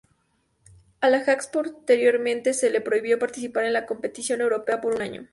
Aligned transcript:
Al 0.99 1.13
Ajax 1.13 1.47
posteriormente 1.47 2.55
se 2.55 2.71
le 2.71 2.81
prohibió 2.81 3.19
participar 3.19 3.65
en 3.65 3.73
la 3.73 3.85
competición 3.85 4.41
europea 4.41 4.81
por 4.81 4.95
un 4.95 5.03
año. 5.03 5.27